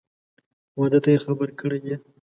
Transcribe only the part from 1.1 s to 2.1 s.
یې خبر کړی یې؟